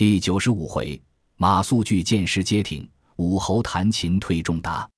[0.00, 0.98] 第九十五回，
[1.36, 4.88] 马谡据见师街亭，武侯弹琴退仲达。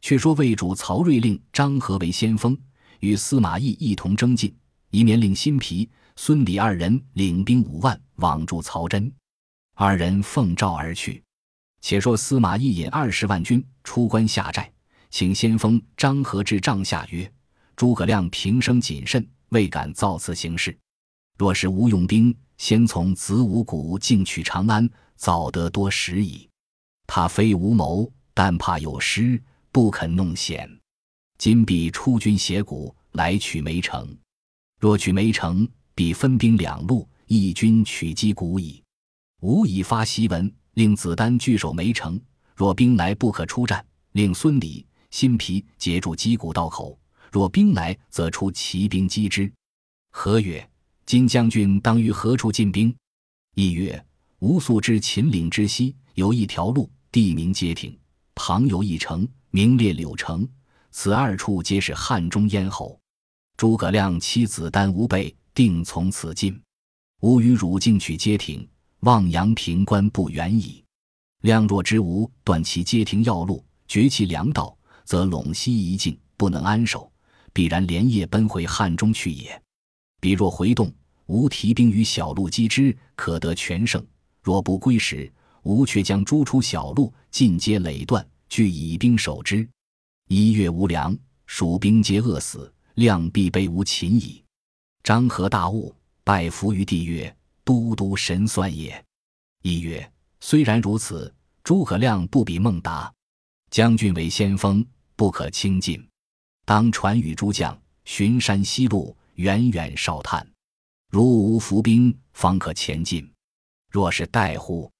[0.00, 2.56] 却说魏主曹睿令张合为先锋，
[3.00, 4.56] 与司马懿一同征进，
[4.90, 9.12] 一面令辛毗、孙礼二人领兵五万往助曹真。
[9.74, 11.20] 二人奉诏而去。
[11.80, 14.70] 且说司马懿引二十万军出关下寨，
[15.10, 17.28] 请先锋张合至帐下曰
[17.74, 20.78] ：“诸葛亮平生谨慎，未敢造次行事。
[21.36, 26.48] 若是吴用兵。”先从子午谷进取长安，早得多时矣。
[27.06, 29.40] 他非无谋，但怕有失，
[29.70, 30.68] 不肯弄险。
[31.36, 34.16] 今必出军斜谷来取梅城。
[34.80, 38.82] 若取梅城，必分兵两路，一军取击谷矣。
[39.40, 42.20] 吾已发檄文，令子丹据守梅城。
[42.54, 46.98] 若兵来不可出战，令孙礼、辛毗截住击谷道口。
[47.32, 49.52] 若兵来，则出骑兵击之。
[50.12, 50.66] 何曰？
[51.06, 52.94] 今将军当于何处进兵？
[53.54, 54.04] 亦曰：
[54.38, 57.96] 吾素知秦岭之西有一条路，地名街亭，
[58.34, 60.48] 旁有一城，名列柳城。
[60.90, 62.98] 此二处皆是汉中咽喉。
[63.56, 66.58] 诸葛亮妻子丹吾辈，定从此进。
[67.20, 68.66] 吾与汝进取街亭，
[69.00, 70.82] 望阳平关不远矣。
[71.42, 77.12] 亮若知吾断其街亭要路，绝其粮道，则陇西一境不能安守，
[77.52, 79.60] 必然连夜奔回汉中去也。
[80.24, 80.90] 彼若回动，
[81.26, 84.00] 吾提兵于小路击之，可得全胜；
[84.40, 85.30] 若不归时，
[85.64, 89.68] 吾却将诸出小路，尽皆累断，俱以兵守之。
[90.28, 94.42] 一月无粮，蜀兵皆饿死，亮必被吾擒矣。
[95.02, 95.94] 张合大悟，
[96.24, 99.04] 拜伏于地曰：“都督神算也。”
[99.60, 101.30] 一曰：“虽然如此，
[101.62, 103.12] 诸葛亮不比孟达，
[103.70, 104.82] 将军为先锋，
[105.16, 106.02] 不可轻进，
[106.64, 110.46] 当传与诸将，巡山西路。”远远哨探，
[111.10, 113.28] 如无伏兵，方可前进。
[113.90, 114.90] 若是待乎，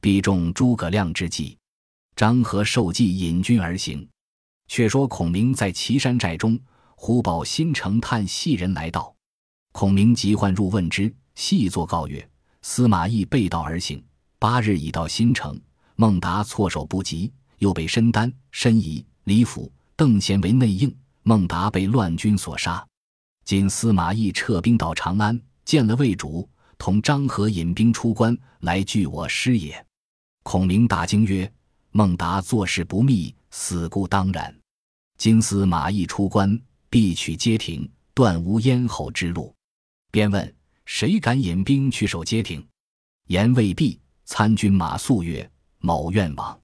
[0.00, 1.56] 必中诸葛亮之计。
[2.16, 4.06] 张合受计引军而行。
[4.66, 6.58] 却说孔明在岐山寨中，
[6.96, 9.14] 忽报新城探细人来到。
[9.72, 12.26] 孔明急唤入问之，细作告曰：
[12.62, 14.02] 司马懿背道而行，
[14.38, 15.60] 八日已到新城。
[15.96, 22.84] 孟达措手不及，又被申丹、申仪、李辅、邓贤为内应，孟达被乱军所杀。
[23.44, 29.84] 今司马懿撤兵到长安，见了魏主，同张合引兵出关来拒我师也。
[30.42, 31.50] 孔明大惊曰
[31.92, 34.54] ：“孟达做事不密，死固当然。
[35.18, 39.54] 今司马懿出关，必取街亭，断无咽喉之路。”
[40.10, 40.54] 便问
[40.86, 42.66] ：“谁敢引兵去守街亭？”
[43.28, 45.50] 言未毕，参军马谡曰
[45.80, 46.58] ：“某愿往。”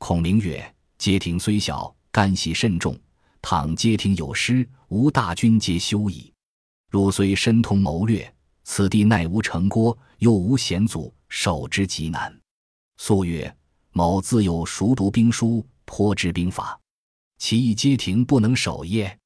[0.00, 2.98] 孔明曰：“街亭虽小，干系甚重。”
[3.46, 6.32] 倘街亭有失，吾大军皆休矣。
[6.88, 8.32] 汝虽深通谋略，
[8.62, 12.32] 此地奈无城郭，又无险阻，守之极难。
[12.98, 13.52] 素曰
[13.90, 16.78] ：“某自有熟读兵书，颇知兵法，
[17.38, 19.18] 其意街亭不能守耶？”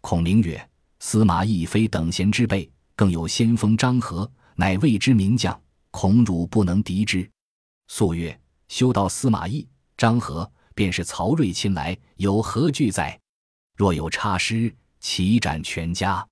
[0.00, 0.70] 孔明曰
[1.00, 5.60] ：“司马懿非等闲之辈，更有先锋张合，乃未知名将，
[5.90, 7.30] 恐汝不能敌之。”
[7.88, 13.20] 素曰：“休道司马懿、张合，便是曹睿亲来，有何惧哉？”
[13.76, 16.26] 若有差失，齐斩全家。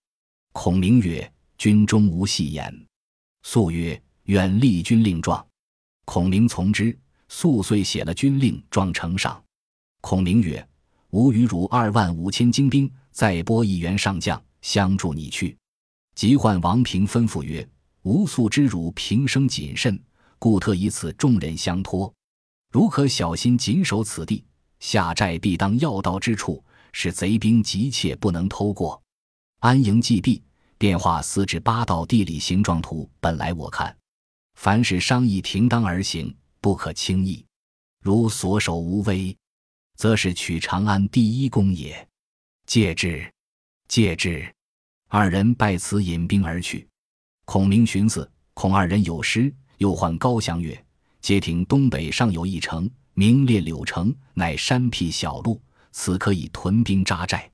[0.53, 2.87] 孔明曰：“军中无戏言。”
[3.43, 5.45] 素曰：“愿立军令状。”
[6.05, 6.97] 孔明从之。
[7.31, 9.39] 素遂写了军令状呈上。
[10.01, 10.67] 孔明曰
[11.11, 15.55] ：“吾与汝二万五千精兵，再拨一员上将相助你去。”
[16.17, 17.69] 即唤王平吩咐曰
[18.05, 20.03] ：“吾素知汝平生谨慎，
[20.39, 22.11] 故特以此重任相托。
[22.73, 24.43] 如可小心谨守此地，
[24.81, 29.01] 下寨必当要道之处。”使贼兵急切不能偷过，
[29.61, 30.43] 安营既毕，
[30.77, 33.09] 变化四至八道地理形状图。
[33.21, 33.97] 本来我看，
[34.55, 37.45] 凡是商议停当而行，不可轻易。
[38.03, 39.37] 如所守无危，
[39.97, 42.07] 则是取长安第一功也。
[42.67, 43.31] 戒之，
[43.89, 44.47] 戒之。
[45.09, 46.87] 二人拜辞，引兵而去。
[47.45, 50.85] 孔明寻思，恐二人有失，又唤高翔曰
[51.21, 55.61] ：“街亭东北上有一城，名列柳城，乃山僻小路。”
[56.01, 57.51] 此可以屯兵扎寨，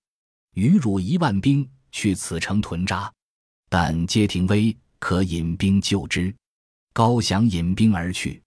[0.52, 3.10] 余汝一万兵去此城屯扎，
[3.70, 6.32] 但街亭危，可引兵救之。
[6.92, 8.42] 高翔引兵而去。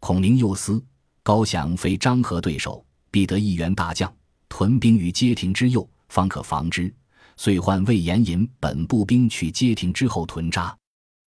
[0.00, 0.82] 孔明又思，
[1.22, 4.10] 高翔非张合对手，必得一员大将
[4.48, 6.92] 屯兵于街亭之右，方可防之。
[7.36, 10.74] 遂唤魏延引本部兵去街亭之后屯扎。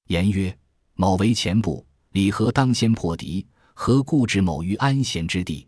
[0.08, 0.58] 言曰
[0.98, 5.68] ：“某为前部，李何当先破敌，何故置某于安闲之地？”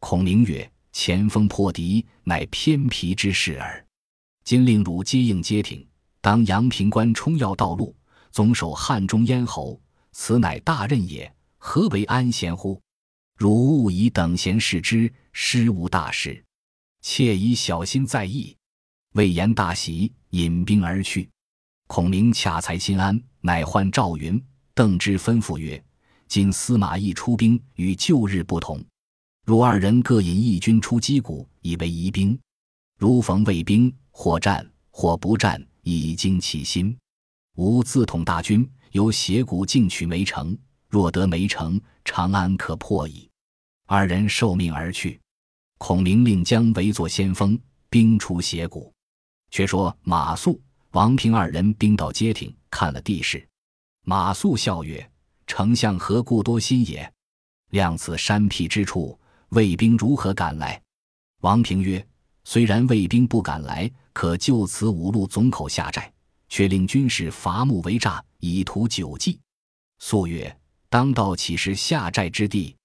[0.00, 0.66] 孔明曰。
[0.92, 3.84] 前锋破敌，乃偏僻之事耳。
[4.44, 5.86] 今令汝接应街亭，
[6.20, 7.94] 当阳平关冲要道路，
[8.30, 9.80] 总守汉中咽喉，
[10.12, 11.32] 此乃大任也。
[11.56, 12.80] 何为安闲乎？
[13.36, 16.44] 汝勿以等闲视之，失无大事。
[17.00, 18.56] 切以小心在意。”
[19.14, 21.28] 魏延大喜，引兵而去。
[21.86, 24.42] 孔明恰才心安，乃唤赵云、
[24.74, 25.82] 邓芝吩咐曰
[26.26, 28.84] ：“今司马懿出兵与旧日不同，
[29.44, 32.38] 汝二人各引一军出击鼓，以为疑兵。
[32.96, 36.96] 如逢魏兵，或战或不战，以惊其心。
[37.56, 40.56] 吾自统大军，由斜谷进取梅城。
[40.88, 43.28] 若得梅城，长安可破矣。”
[43.86, 45.20] 二人受命而去。
[45.78, 47.58] 孔明令姜维作先锋，
[47.90, 48.92] 兵出斜谷。
[49.50, 50.56] 却说马谡、
[50.92, 53.44] 王平二人兵到街亭，看了地势。
[54.04, 55.10] 马谡笑曰
[55.48, 57.12] ：“丞相何故多心也？
[57.70, 59.18] 量此山僻之处，
[59.52, 60.78] 卫兵如何敢来？”
[61.40, 62.06] 王平曰
[62.44, 66.12] ：“虽然卫兵不敢来，可就此五路总口下寨，
[66.48, 69.40] 却令军士伐木为栅，以图久计。”
[69.98, 70.54] 素曰
[70.90, 72.76] ：“当道岂是下寨之地？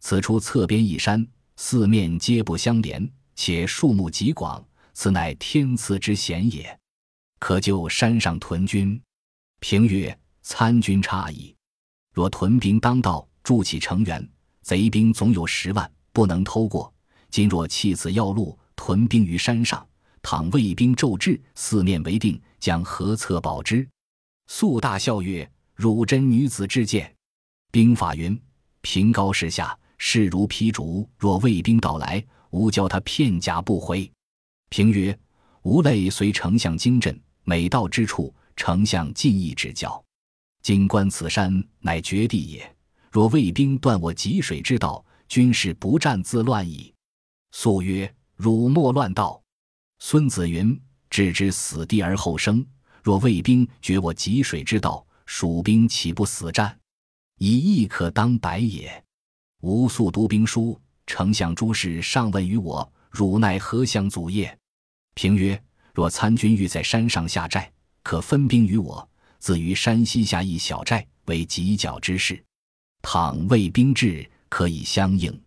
[0.00, 1.26] 此处侧边一山，
[1.56, 4.64] 四面皆不相连，且树木极广。”
[5.00, 6.76] 此乃天赐之险也，
[7.38, 9.00] 可就山上屯军。
[9.60, 11.54] 平曰：“参军差矣。
[12.12, 14.28] 若屯兵当道，筑起城垣，
[14.60, 15.88] 贼兵总有十万，
[16.18, 16.92] 不能偷过。
[17.30, 19.86] 今若弃此要路，屯兵于山上，
[20.20, 23.88] 倘魏兵骤至，四面为定，将何策保之？”
[24.50, 27.14] 肃大笑曰：“汝真女子之见。
[27.70, 28.36] 兵法云：
[28.80, 31.08] 平高势下，势如劈竹。
[31.16, 34.10] 若魏兵到来，吾教他片甲不回。”
[34.70, 35.16] 平曰
[35.62, 40.04] ：“吾类随丞相经阵，每到之处，丞相尽意指教。
[40.64, 42.76] 今观此山，乃绝地也。
[43.08, 46.92] 若魏兵断我汲水之道，军士不战自乱矣。”
[47.52, 49.40] 肃曰：“汝莫乱道。
[49.98, 50.80] 孙子云
[51.10, 52.66] ：‘置之死地而后生。’
[53.02, 56.78] 若魏兵绝我汲水之道，蜀兵岂不死战？
[57.38, 59.02] 以亦可当白也。
[59.60, 64.56] 吾素读兵书，丞相诸事上问于我。”汝奈何相阻也？
[65.14, 65.60] 平曰：
[65.94, 67.72] 若参军欲在山上下寨，
[68.02, 69.08] 可分兵于我，
[69.38, 72.44] 自于山西下一小寨，为犄角之势。
[73.00, 75.42] 倘魏兵至，可以相应。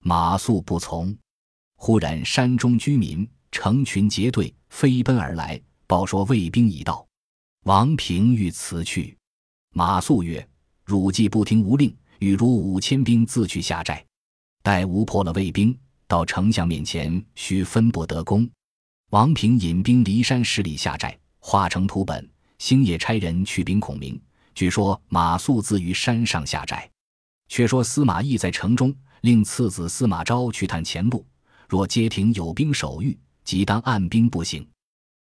[0.00, 1.16] 马谡不从。
[1.78, 7.06] 忽然山中居民成群结队飞奔而来，报说魏兵已到。
[7.64, 9.16] 王平欲辞去，
[9.74, 10.48] 马谡曰：
[10.84, 14.04] 汝既不听吾令，与如五千兵自去下寨，
[14.62, 15.76] 待吾破了魏兵。
[16.08, 18.48] 到丞相面前，须分不得功。
[19.10, 22.28] 王平引兵离山十里下寨，化成图本。
[22.58, 24.18] 星夜差人去禀孔明，
[24.54, 26.88] 据说马谡自于山上下寨。
[27.48, 31.24] 却说司马懿在城中，令次子司马昭去探前路。
[31.68, 34.66] 若街亭有兵守御，即当按兵不行。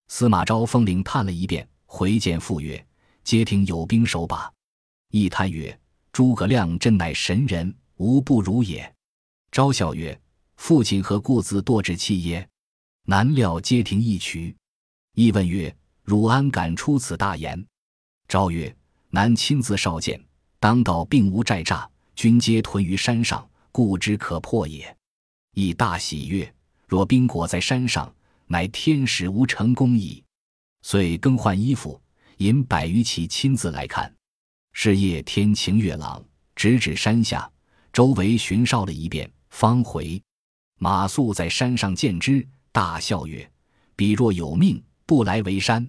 [0.08, 2.86] 司马昭封领探了一遍，回见父曰
[3.24, 4.52] ：“街亭有兵守把。”
[5.12, 5.78] 懿叹曰
[6.14, 8.94] ：“诸葛亮真乃神人，无不如也。”
[9.52, 10.20] 昭笑曰。
[10.58, 12.48] 父亲何故自堕之气耶？
[13.08, 14.56] 难料街亭一曲。
[15.14, 17.62] 亦问曰：“汝安敢出此大言？”
[18.30, 18.74] 昭曰
[19.12, 20.18] ：“南亲自少见，
[20.62, 24.96] 当道并无寨栅，军皆屯于山上，故之可破也。”
[25.54, 26.54] 亦大喜曰
[26.88, 28.14] ：“若兵果在山上，
[28.48, 30.24] 乃天使无成功矣。”
[30.82, 32.02] 遂更换衣服，
[32.38, 34.14] 引百余骑亲自来看。
[34.74, 36.24] 是夜天晴月朗，
[36.56, 37.50] 直指山下，
[37.94, 40.22] 周围巡哨了一遍，方回。
[40.78, 43.50] 马谡在山上见之，大笑曰
[43.96, 45.88] ：“彼若有命，不来为山。”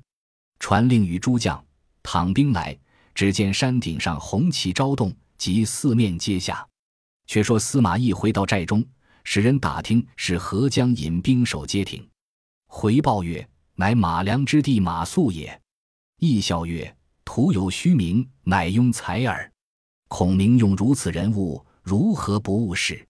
[0.60, 1.62] 传令与诸将，
[2.02, 2.78] 躺兵来。
[3.14, 6.66] 只见山顶上红旗招动，即四面皆下。
[7.26, 8.84] 却说司马懿回到寨中，
[9.24, 12.08] 使人打听是何将引兵守街亭。
[12.68, 15.60] 回报曰：“乃马良之弟马谡也。”
[16.18, 19.52] 懿笑曰：“徒有虚名，乃庸才耳。
[20.08, 23.06] 孔明用如此人物，如何不误事？”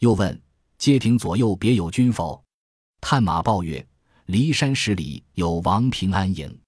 [0.00, 0.40] 又问。
[0.78, 2.42] 街亭左右别有军否？
[3.02, 3.86] 探马报曰：
[4.28, 6.58] 骊山十里有王平安营。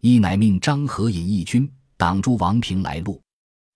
[0.00, 3.20] 一乃命张合引义军挡住王平来路，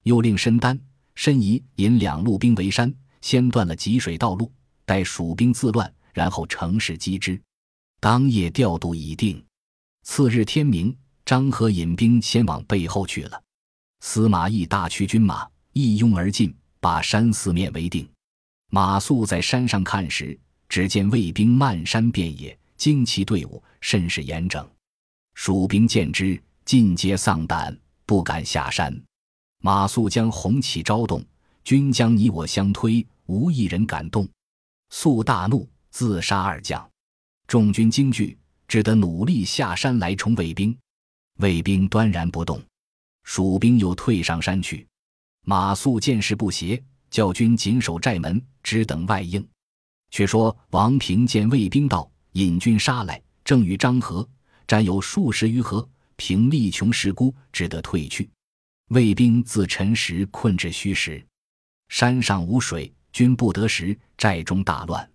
[0.04, 0.78] 又令申丹、
[1.14, 4.50] 申仪引两路兵围山，先断了汲水道路，
[4.86, 7.38] 待蜀兵自乱，然后乘势击之。
[8.00, 9.44] 当夜调度已定。
[10.02, 10.94] 次日天明，
[11.24, 13.42] 张合引兵先往背后去了。
[14.00, 18.06] 司马懿大驱军马一拥而进，把山四面围定。
[18.70, 24.68] 马谡在山上看时，只见魏兵漫山遍野，旌旗队伍甚是严整。
[25.32, 28.94] 蜀兵见之，尽皆丧胆，不敢下山。
[29.64, 31.24] 马谡将红旗招动，
[31.64, 34.28] 军将你我相推，无一人敢动。
[34.90, 36.86] 肃大怒，自杀二将。
[37.46, 38.36] 众军惊惧，
[38.68, 40.76] 只得努力下山来冲卫兵。
[41.38, 42.62] 卫兵端然不动，
[43.22, 44.86] 蜀兵又退上山去。
[45.46, 46.78] 马谡见势不协，
[47.08, 49.42] 叫军紧守寨门，只等外应。
[50.10, 54.28] 却说王平见卫兵到，引军杀来，正与张合
[54.66, 58.28] 战有数十余合，平力穷势孤，只得退去。
[58.88, 61.24] 卫兵自辰时困至虚实，
[61.88, 65.10] 山上无水，军不得食，寨中大乱。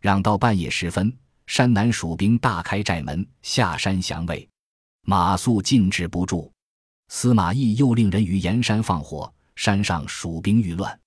[0.00, 1.16] 嚷到半夜时分，
[1.46, 4.48] 山南蜀兵大开寨门，下山降魏。
[5.06, 6.50] 马谡禁止不住，
[7.08, 11.00] 司马懿又令人于盐山放火，山上蜀兵愈乱。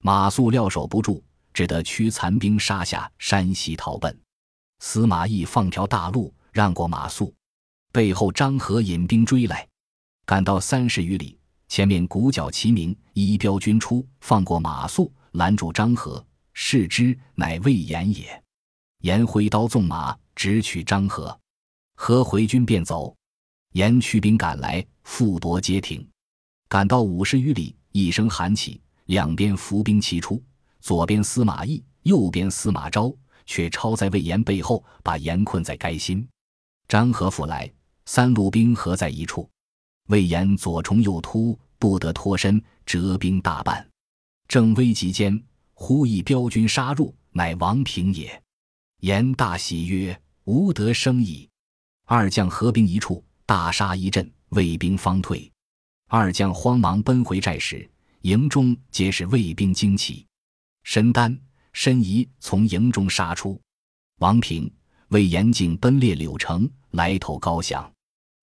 [0.00, 1.22] 马谡料守不住。
[1.54, 4.16] 只得驱残兵杀下山西逃奔，
[4.78, 7.32] 司马懿放条大路让过马谡，
[7.90, 9.66] 背后张合引兵追来，
[10.24, 11.36] 赶到三十余里，
[11.68, 18.42] 前面鼓角齐鸣，一彪军出，放过马谡，拦住张合，视之乃魏延也。
[19.02, 21.38] 延挥刀纵马，直取张合，
[21.94, 23.14] 合回军便走，
[23.72, 26.04] 延驱兵赶来，复夺街亭，
[26.68, 30.42] 赶到五十余里，一声喊起，两边伏兵齐出。
[30.80, 36.26] 左边司马懿，右边司马昭，却抄在魏延背后，把延困在该心。
[36.88, 37.70] 张合复来，
[38.06, 39.48] 三路兵合在一处，
[40.08, 43.86] 魏延左冲右突，不得脱身，折兵大半。
[44.46, 45.42] 正危急间，
[45.74, 48.42] 忽一彪军杀入，乃王平也。
[49.00, 51.48] 延大喜曰：“吾得生矣！”
[52.06, 55.50] 二将合兵一处，大杀一阵，魏兵方退。
[56.08, 57.88] 二将慌忙奔回寨时，
[58.22, 60.26] 营中皆是魏兵惊起。
[60.84, 61.38] 申丹、
[61.74, 63.60] 申仪从营中杀出，
[64.20, 64.72] 王平、
[65.08, 67.92] 魏延竟奔猎柳城来投高翔。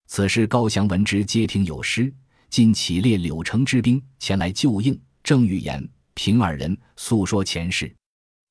[0.07, 2.13] 此时高翔闻之，街亭有失，
[2.49, 4.99] 今起列柳城之兵前来救应。
[5.23, 7.91] 正欲言，平二人诉说前事。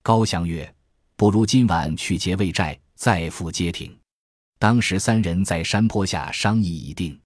[0.03, 0.75] 高翔曰
[1.15, 3.97] ：“不如今晚去劫魏寨，再赴街亭。”
[4.59, 7.17] 当时三人在山坡下商议已定。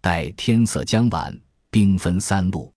[0.00, 1.38] 待天色将晚，
[1.70, 2.72] 兵分三路，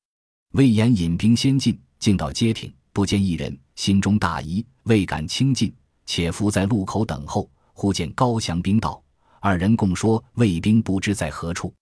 [0.52, 2.74] 魏延引兵先进，进到街亭。
[2.92, 5.74] 不见一人，心中大疑，未敢轻进，
[6.06, 7.50] 且伏在路口等候。
[7.72, 9.02] 忽见高翔兵到，
[9.42, 11.74] 二人共说魏兵不知在何处，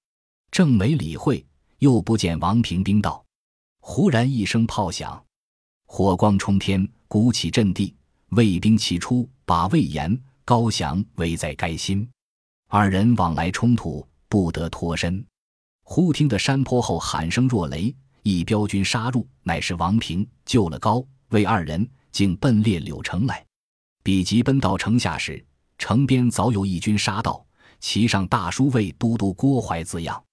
[0.51, 1.45] 正没理会，
[1.79, 3.23] 又不见王平兵到。
[3.79, 5.23] 忽然一声炮响，
[5.85, 7.95] 火光冲天，鼓起阵地，
[8.29, 12.07] 魏兵齐出，把魏延、高翔围在该心。
[12.69, 15.25] 二人往来冲突，不得脱身。
[15.83, 17.95] 忽听得山坡后喊声若雷。
[18.23, 23.41] 一彪军杀入，乃是王平救了高魏二人，竟奔猎柳城来。
[24.03, 25.41] 比及奔到城下时，
[25.77, 27.46] 城边早有一军杀到，
[27.79, 30.23] 其上大书“魏都督郭淮”字样。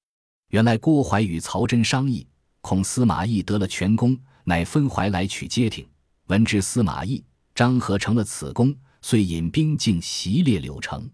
[0.51, 2.27] 原来郭淮与曹真商议，
[2.61, 5.87] 恐司马懿得了全功，乃分淮来取街亭。
[6.29, 7.23] 闻知司马懿、
[7.55, 11.11] 张合成了此功，遂引兵进袭猎柳城。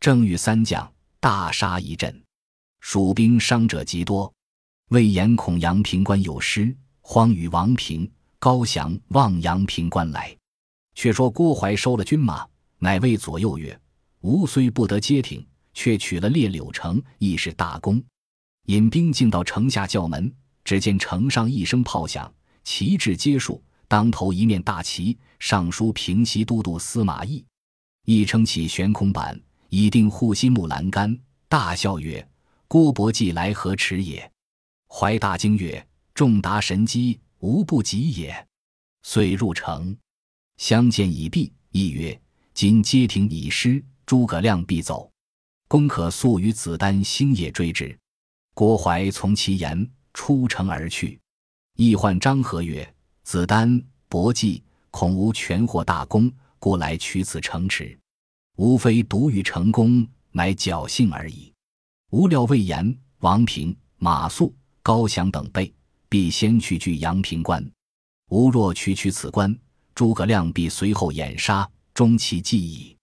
[0.00, 2.22] 正遇三将大杀一阵，
[2.80, 4.32] 蜀兵伤者极多。
[4.88, 10.36] 魏延恐阳平关有失，慌与王平、高翔望阳平关来。
[10.94, 12.44] 却说郭淮收了军马，
[12.78, 13.78] 乃谓左右曰
[14.22, 18.02] ：“吾虽不得街亭，却取了列柳城，亦是大功。”
[18.66, 20.32] 引兵进到城下叫门，
[20.64, 27.44] 只见城上一声炮响，旗帜皆竖，当头一面大旗，上书平西都督司马懿，
[28.04, 32.24] 亦撑起悬空板，以定护心木栏杆，大笑曰
[32.68, 34.30] ：“郭伯既来何迟也？”
[34.86, 35.84] 怀大惊曰
[36.14, 38.46] ：“众达神机，无不及也。”
[39.02, 39.96] 遂入城，
[40.58, 42.20] 相见已毕，亦曰
[42.54, 45.09] ：“今街亭已失，诸葛亮必走，
[45.70, 47.96] 公可速与子丹星夜追之。”
[48.54, 51.16] 郭淮从其言，出城而去。
[51.76, 57.96] 亦唤张合曰：“子丹、伯季恐无全获大功，故来取此城池。
[58.56, 61.52] 无非独欲成功，乃侥幸而已。
[62.10, 65.72] 无料魏延、王平、马谡。”高翔等辈，
[66.08, 67.64] 必先去据阳平关。
[68.30, 69.56] 吾若去取此关，
[69.94, 72.96] 诸葛亮必随后掩杀，终其计矣。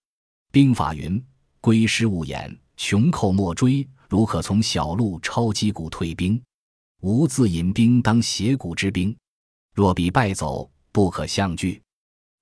[0.50, 1.24] 兵法云
[1.68, 6.42] ：“归师勿掩，穷寇莫追。”如可从小路抄击鼓退兵，
[7.02, 9.14] 吾自引兵当斜谷之兵。
[9.74, 11.82] 若彼败走，不可相拒，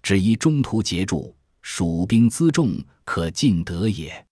[0.00, 4.25] 只宜中途截住，蜀兵辎重，可进得也。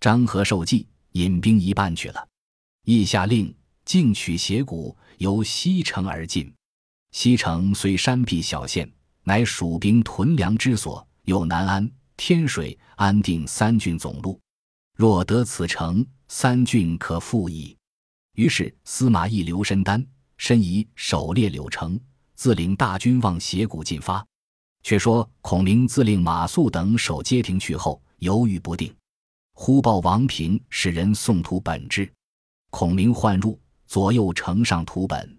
[0.00, 2.28] 张合受计，引兵一半去了。
[2.84, 3.54] 意下令。
[3.84, 6.52] 径取斜谷，由西城而进。
[7.12, 8.90] 西城虽山僻小县，
[9.22, 11.88] 乃蜀兵屯粮之所，有难安、
[12.24, 14.40] 天水、安定三郡总路。
[14.94, 17.76] 若得此城，三郡可复矣。
[18.36, 21.98] 于是司马懿留申丹、申仪守列柳城，
[22.36, 24.24] 自领大军往斜谷进发。
[24.84, 28.94] 却说孔明自令马谡等守街亭去后，犹豫不定。
[29.54, 32.08] 忽报王平使人送图本至，
[32.70, 33.58] 孔明唤入。
[33.88, 35.38] 左右呈上图本，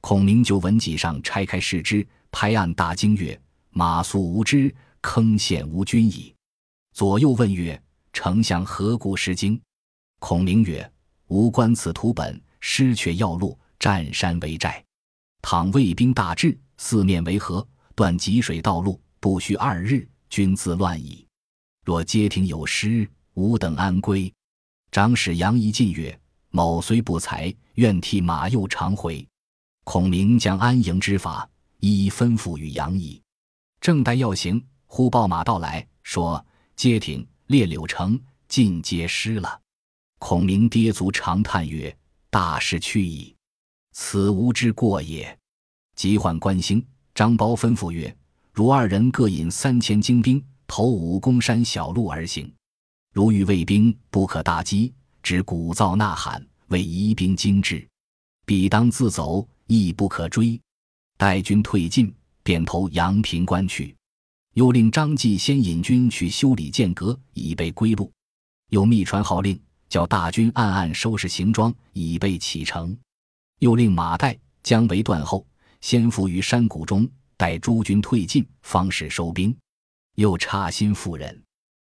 [0.00, 3.40] 孔明就文己上拆开视之，拍案大惊曰
[3.70, 4.74] ：“马谡无知，
[5.06, 6.34] 坑陷吾君矣！”
[6.92, 7.80] 左右问曰
[8.12, 9.60] ：“丞相何故失惊？”
[10.18, 10.92] 孔明曰
[11.28, 14.84] ：“吾观此图本，失却要路，占山为寨。
[15.42, 21.24] 倘魏兵大至，四面围合，断济水道路，不需二日，君自乱矣。
[21.84, 24.32] 若街亭有失，吾等安归？”
[24.90, 26.18] 长史杨仪进曰
[26.50, 29.24] ：“某虽不才，愿替马右偿回。”
[29.84, 31.48] 孔明将安营之法
[31.78, 33.22] 一一吩咐与杨仪，
[33.80, 34.60] 正待要行，
[34.96, 36.42] 忽报马到来，说
[36.74, 39.60] ：“街亭、列柳城尽皆失了。”
[40.18, 41.94] 孔明跌足长叹曰
[42.32, 43.36] ：“大事去矣，
[43.92, 45.38] 此吾之过也。”
[45.96, 46.82] 急唤关兴、
[47.14, 48.16] 张苞，吩咐曰
[48.54, 52.50] ：“汝二人各引三千精兵，投武功山小路而行。
[53.12, 57.86] 如遇魏兵，不可大击，只鼓噪呐喊，为疑兵精至，
[58.46, 60.58] 必当自走。”亦不可追，
[61.18, 63.95] 待军退尽，便投阳平关去。
[64.56, 68.10] 又令张继先引军去修理剑阁，以备归路。
[68.70, 72.96] 又密传号令，叫大军暗暗收拾行装，以备启程。
[73.58, 75.46] 又令马岱姜维断后，
[75.82, 79.54] 先伏于山谷中，待诸军退尽，方始收兵。
[80.14, 81.42] 又差心妇人，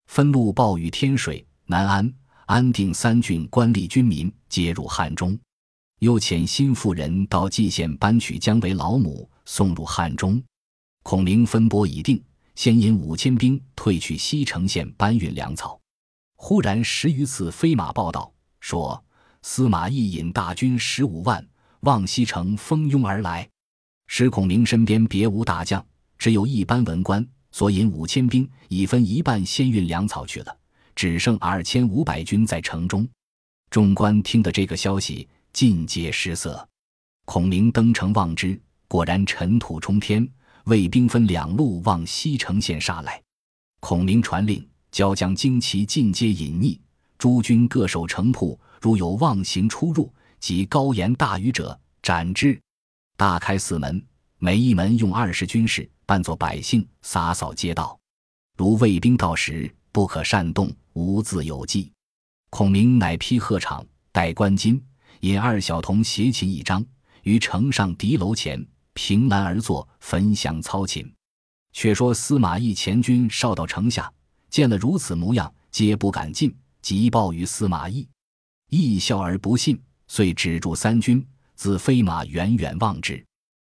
[0.08, 2.12] 分路报与天水、南安、
[2.46, 5.38] 安定三郡官吏军民，皆入汉中。
[6.00, 10.42] 又遣新妇人到蓟县搬取姜维老母，送入汉中。
[11.04, 12.20] 孔明分拨已定，
[12.58, 15.80] 先引五千兵退去西城县搬运粮草。
[16.34, 19.00] 忽然十余次飞马报道，说
[19.42, 21.46] 司马懿引大军十五万
[21.82, 23.48] 望西城蜂拥而来。
[24.08, 25.86] 使孔明身边别无大将，
[26.18, 30.58] 只有一班文官，所引五千兵已分一半先运粮草去了，
[30.96, 33.08] 只剩二千五百军在城中。
[33.70, 35.28] 众官听得这个消息。
[35.52, 36.68] 尽皆失色。
[37.24, 40.28] 孔明登城望之，果然尘土冲天，
[40.68, 43.20] 魏兵分两路往西城县杀来。
[43.80, 46.78] 孔明传令，交将旌旗尽皆隐匿，
[47.16, 52.60] 诸军各守城铺，如有妄行出入，及高言大语者，斩之。
[53.16, 54.04] 大开四门，
[54.38, 57.98] 每一门用二十军士，扮作百姓，洒扫街道。
[58.58, 61.90] 如魏兵到时，不可擅动，无自有计。
[62.50, 64.78] 孔明乃披鹤氅，戴冠巾。
[65.20, 66.84] 引二小童携琴一张，
[67.22, 68.64] 于城上敌楼前
[69.00, 71.08] 凭栏而坐，焚香操琴。
[71.72, 74.12] 却说司马懿前军少到城下，
[74.50, 78.08] 见了如此模样，皆不敢进，急报于司马懿。
[78.70, 83.24] 懿笑而不信，遂止住三军，自飞马远远望之。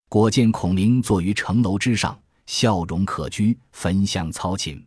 [0.10, 4.86] 果见孔明坐于城楼之上，笑容可掬，焚香操琴。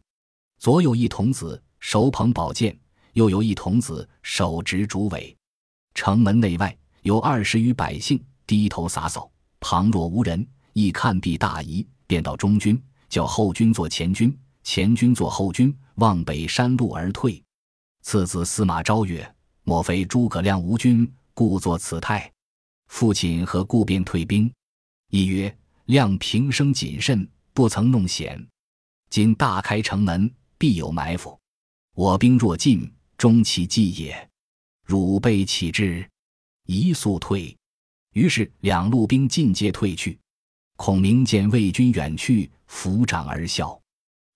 [0.61, 2.79] 左有一童子手捧宝剑，
[3.14, 5.37] 右有一童子手执竹苇。
[5.94, 9.29] 城门内外有二十余百姓低头洒扫，
[9.61, 10.47] 旁若无人。
[10.75, 17.42] 一看必大疑，便到中军，叫后军做前军，前军做后军，望北山路而退。
[18.03, 22.33] 次子司马昭曰：“莫非诸葛亮无军，故作此态？”
[22.87, 24.49] 父亲何故便退兵？
[25.11, 25.53] 一曰
[25.87, 28.47] ：“亮平生谨慎，不曾弄险。
[29.11, 31.37] 今大开城门，必有埋伏。
[31.97, 34.31] 我兵若进，终其计也。”
[34.87, 36.09] 汝辈启之，
[36.66, 37.58] 一速退。
[38.14, 40.18] 于是两路兵尽皆退去。
[40.77, 43.81] 孔明见魏军远去，抚掌而笑。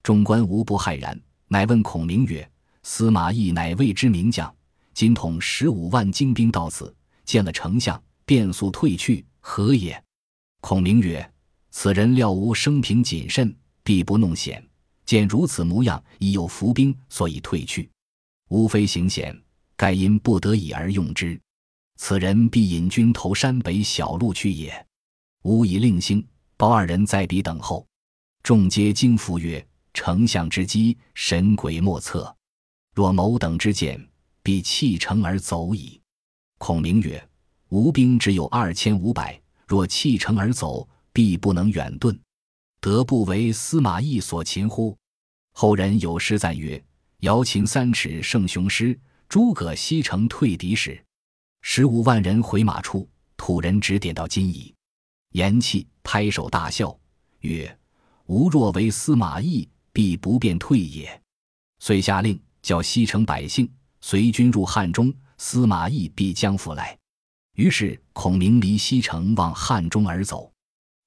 [0.02, 2.48] 众官无不骇然，乃问孔明曰
[2.82, 4.52] ：“司马懿乃魏之名将，
[4.92, 10.02] 今统十五万精兵到此，见了丞相，便速退去，何也？”
[10.60, 11.32] 孔明曰
[11.70, 13.54] ：“此人料吾生平谨慎，
[13.84, 14.64] 必不弄险。
[15.04, 17.88] 见如此模样，已有伏兵，所以退去，
[18.48, 19.36] 无非行险。”
[19.74, 21.40] 盖因不得已而用之，
[22.04, 24.84] 此人必引军投山北小路去也。
[25.44, 27.86] 吾以令星、包二人在彼等候。
[28.42, 32.36] 众皆惊服曰：“丞相之机，神鬼莫测。
[32.92, 34.04] 若某等之见，
[34.42, 36.00] 必弃城而走矣。”
[36.58, 37.24] 孔明曰
[37.70, 42.18] ：“吾兵只有二千五百，若弃城而走，必不能远遁，
[42.80, 44.98] 得不为司马懿所擒乎？”
[45.54, 46.84] 后人有诗赞曰
[47.22, 48.98] ：“瑶琴三尺胜雄狮。”
[49.30, 51.00] 诸葛西城退敌时，
[51.64, 54.74] 十五万人回马处，土人指点到今矣。
[55.30, 56.94] 言讫，拍手大笑，
[57.38, 57.78] 曰
[58.26, 61.22] ：“吾若为司马懿，必不便退也。”
[61.78, 63.70] 遂下令，叫西城百姓
[64.00, 66.98] 随军入汉中，司马懿必将复来。
[67.54, 70.52] 于是孔明离西城往汉中而走。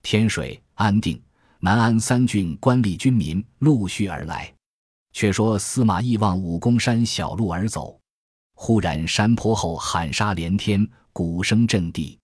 [0.03, 1.21] 天水、安定、
[1.59, 4.51] 南安三郡官吏军民陆续而来。
[5.11, 7.99] 却说司马懿往武功山小路而走。
[8.55, 12.17] 忽然，山坡后喊杀连天，鼓声震地。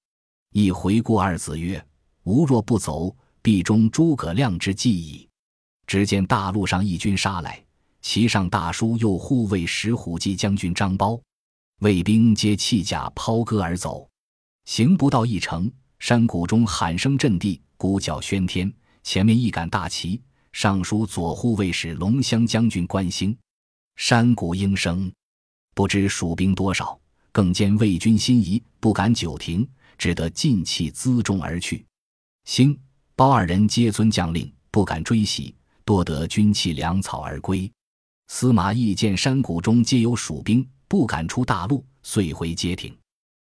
[0.54, 1.86] 亦回顾二子曰
[2.24, 5.28] ：“吾若不走，必中诸葛亮之计矣。”
[5.86, 7.64] 只见大路上一军杀来，
[8.02, 11.22] 骑上大书右护卫石虎骑将军张苞，
[11.80, 14.10] 卫兵皆弃甲抛戈而走。
[14.66, 18.72] 行不到一程，山谷中喊声震地，鼓角喧天。
[19.04, 20.22] 前面一杆大旗，
[20.54, 23.36] 上书左护卫使龙骧将军关兴。
[23.98, 25.12] 山谷应声，
[25.74, 27.00] 不知蜀兵多少，
[27.32, 31.86] 更见魏军心疑，不敢久停，只得尽弃辎重而去。
[32.46, 32.78] 兴、
[33.16, 35.56] 包二人皆遵将令，不敢追袭，
[35.86, 37.72] 多得军器粮草而归。
[38.28, 42.96] 司马懿见山谷中皆有蜀兵，不敢出大路，遂回街亭。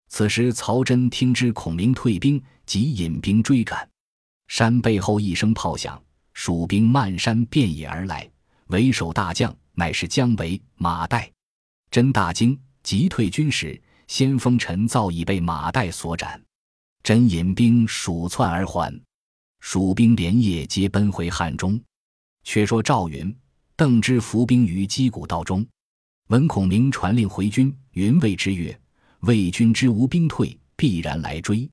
[0.10, 3.88] 此时曹真听知孔明退兵，即引兵追赶。
[4.48, 6.02] 山背后一声炮响，
[6.34, 8.30] 蜀兵漫山遍野而来，
[8.68, 11.30] 为首大将乃是姜维、马岱。
[11.92, 16.42] 真大惊，急退军时，先锋陈造已被马岱所斩。
[17.04, 18.98] 真引兵鼠窜而还，
[19.60, 21.78] 蜀兵连夜皆奔回汉中。
[22.46, 23.36] 却说赵云、
[23.76, 25.66] 邓芝伏兵于击鼓道中，
[26.30, 28.80] 闻孔明传令回军，云谓之曰
[29.28, 31.70] ：“魏军知无兵退，必然来追。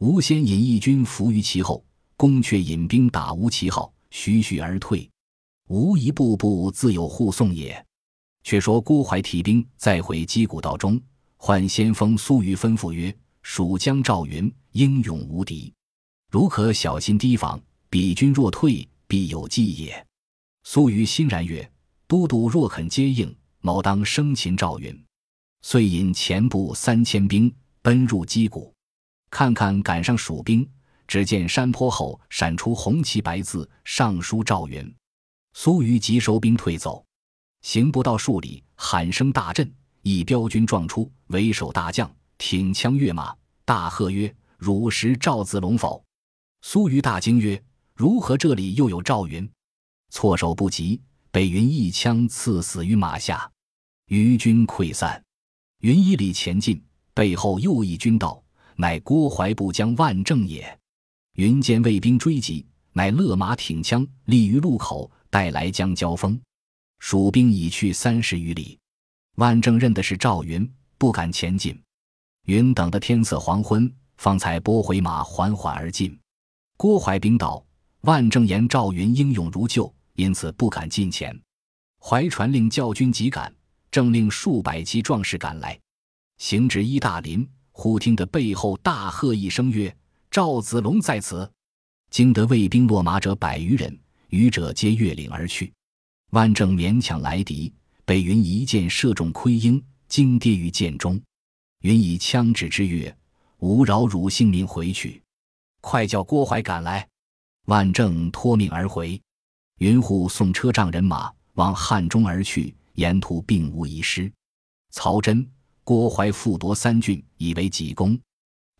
[0.00, 1.84] 吾先引一军伏于其后。”
[2.16, 5.08] 公却引兵打吴旗号，徐徐而退。
[5.68, 7.84] 吴一步步自有护送也。
[8.44, 11.00] 却说郭淮提兵再回击鼓道中，
[11.36, 15.72] 唤先锋苏瑜吩咐曰：“蜀将赵云英勇无敌，
[16.30, 20.06] 如可小心提防，彼军若退，必有计也。”
[20.64, 21.68] 苏瑜欣然曰
[22.06, 25.04] ：“都督若肯接应，某当生擒赵云。”
[25.62, 27.52] 遂引前部三千兵
[27.82, 28.74] 奔入击鼓，
[29.30, 30.68] 看看赶上蜀兵。
[31.08, 34.94] 只见山坡后闪出红旗白字，上书赵云。
[35.52, 37.04] 苏瑜急收兵退走，
[37.62, 39.72] 行不到数里，喊声大震，
[40.02, 46.04] 一彪军撞出，为首大将挺枪跃马，大喝曰：“汝识赵子龙否？”
[46.62, 47.60] 苏瑜大惊曰
[47.94, 49.48] ：“如何这里又有赵云？”
[50.10, 53.50] 措手不及，被云一枪刺死于马下。
[54.08, 55.22] 余军溃散，
[55.78, 56.82] 云一里前进，
[57.14, 58.42] 背后又一军到，
[58.76, 60.78] 乃郭淮部将万正也。
[61.34, 66.38] 云见卫兵追击，乃勒马挺枪，立于路口，待来将交锋。
[67.02, 68.78] 蜀兵已去三十余里，
[69.34, 71.76] 万正认的是赵云，不敢前进。
[72.44, 76.16] 云等得天色黄昏，方才拨回马，缓缓而进。
[76.76, 77.62] 郭淮兵到，
[78.02, 81.36] 万正言赵云英勇如旧，因此不敢近前。
[82.00, 83.52] 怀传令教军急赶，
[83.90, 85.76] 正令数百骑壮士赶来，
[86.38, 89.92] 行至一大林，忽听得背后大喝一声曰。
[90.30, 91.50] 赵子龙在此，
[92.10, 95.72] 惊得卫兵落马者百余人，余者皆越岭而去。
[96.32, 97.70] 万正勉强来敌，
[98.06, 101.20] 被云一箭射中盔缨，惊跌于剑中。
[101.82, 103.14] 云以枪指之曰
[103.60, 105.22] ：“吾饶汝性命回去，
[105.82, 107.06] 快叫郭淮赶来。”
[107.68, 109.20] 万正托命而回。
[109.78, 114.32] 云护送车仗人马往汉中而去，沿途并无遗失。
[114.90, 115.46] 曹真、
[115.84, 118.18] 郭淮复夺三郡，以为己功。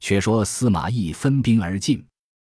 [0.01, 2.03] 却说司马懿分兵而进，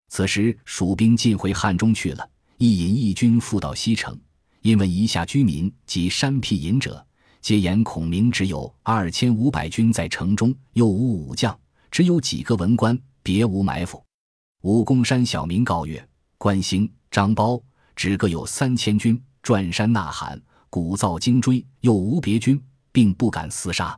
[0.08, 2.30] 此时蜀兵进回汉中去了。
[2.58, 4.18] 一引义军复到西城，
[4.66, 7.06] 因问夷下居民及山僻隐者，
[7.40, 11.56] 皆言孔明只有二千五百军在城中，又无武将，
[11.92, 14.04] 只有几个文官，别无埋伏。
[14.64, 16.04] 武功山小民告曰：
[16.40, 17.62] 关兴、张苞
[17.96, 22.60] 只各有三千军，转山呐喊，鼓噪惊追，又无别军，
[22.92, 23.96] 并不敢厮杀。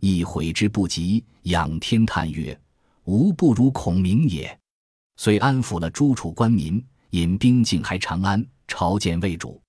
[0.00, 2.60] 亦悔之不及，仰天叹曰。
[3.04, 4.58] 吾不如孔明也，
[5.18, 9.62] 遂安抚了诸楚官民，引兵进还长安，朝见魏主。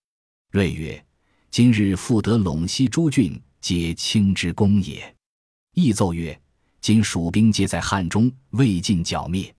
[0.52, 1.06] 睿曰
[1.50, 5.16] ：“今日复得陇西诸郡，皆卿之功也。”
[5.74, 6.40] 亦奏曰
[6.82, 9.54] ：“今蜀兵皆在汉中，未尽剿灭。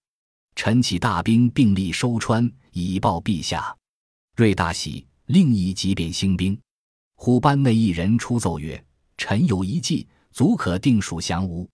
[0.55, 3.75] 臣起大兵，并力收川，以报陛下。”
[4.37, 6.59] 睿大喜，另一即便兴兵。
[7.17, 8.85] 虎班内一人出奏曰
[9.17, 11.69] ：“臣有一计，足可定蜀降吴。”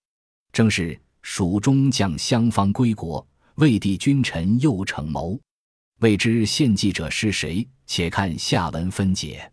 [0.53, 0.99] 正是。
[1.21, 3.27] 蜀中将相方归国，
[3.57, 5.39] 魏帝君臣又逞谋，
[6.01, 7.67] 未知献祭者是谁？
[7.85, 9.51] 且看下文分解。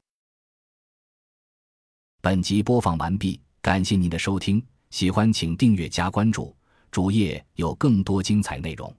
[2.22, 6.56] 本集播放完毕，感谢您的收听，喜欢请订阅加关注，
[6.92, 8.96] 主页有更多精彩内容。